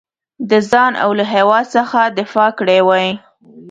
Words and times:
د 0.49 0.51
ځان 0.69 0.93
او 1.03 1.09
له 1.19 1.25
هیواد 1.33 1.65
څخه 1.75 1.99
دفاع 2.19 2.49
کړې 2.59 2.79
وای. 2.87 3.09